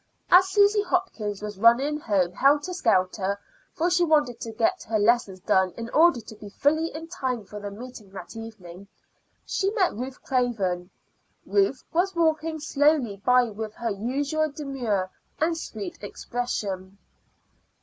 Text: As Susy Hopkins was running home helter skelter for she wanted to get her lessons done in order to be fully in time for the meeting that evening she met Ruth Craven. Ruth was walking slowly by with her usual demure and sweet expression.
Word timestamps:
As 0.31 0.47
Susy 0.49 0.81
Hopkins 0.81 1.43
was 1.43 1.59
running 1.59 1.99
home 1.99 2.31
helter 2.31 2.73
skelter 2.73 3.39
for 3.71 3.91
she 3.91 4.03
wanted 4.03 4.39
to 4.39 4.51
get 4.51 4.81
her 4.81 4.97
lessons 4.97 5.39
done 5.41 5.75
in 5.77 5.91
order 5.91 6.19
to 6.19 6.35
be 6.37 6.49
fully 6.49 6.87
in 6.87 7.07
time 7.07 7.45
for 7.45 7.59
the 7.59 7.69
meeting 7.69 8.09
that 8.09 8.35
evening 8.35 8.87
she 9.45 9.69
met 9.75 9.93
Ruth 9.93 10.19
Craven. 10.23 10.89
Ruth 11.45 11.83
was 11.93 12.15
walking 12.15 12.59
slowly 12.59 13.17
by 13.23 13.43
with 13.51 13.75
her 13.75 13.91
usual 13.91 14.49
demure 14.49 15.11
and 15.39 15.55
sweet 15.55 16.01
expression. 16.01 16.97